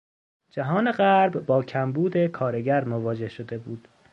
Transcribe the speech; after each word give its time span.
جهان 0.51 0.91
غرب 0.91 1.45
با 1.45 1.63
کمبود 1.63 2.27
کارگر 2.27 2.83
مواجه 2.85 3.27
شده 3.29 3.57
بود. 3.57 3.87